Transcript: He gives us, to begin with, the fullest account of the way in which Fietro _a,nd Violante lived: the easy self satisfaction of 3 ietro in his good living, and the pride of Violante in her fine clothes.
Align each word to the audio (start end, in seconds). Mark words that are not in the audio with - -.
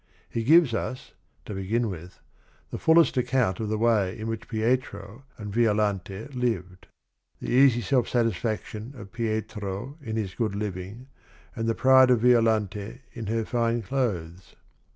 He 0.31 0.43
gives 0.43 0.73
us, 0.73 1.13
to 1.45 1.53
begin 1.53 1.87
with, 1.87 2.21
the 2.71 2.79
fullest 2.79 3.17
account 3.17 3.59
of 3.59 3.69
the 3.69 3.77
way 3.77 4.17
in 4.17 4.25
which 4.27 4.45
Fietro 4.47 5.25
_a,nd 5.37 5.49
Violante 5.53 6.25
lived: 6.33 6.87
the 7.39 7.51
easy 7.51 7.81
self 7.81 8.09
satisfaction 8.09 8.95
of 8.97 9.11
3 9.11 9.27
ietro 9.43 10.01
in 10.01 10.15
his 10.15 10.33
good 10.33 10.55
living, 10.55 11.05
and 11.55 11.69
the 11.69 11.75
pride 11.75 12.09
of 12.09 12.21
Violante 12.21 13.01
in 13.13 13.27
her 13.27 13.45
fine 13.45 13.83
clothes. 13.83 14.55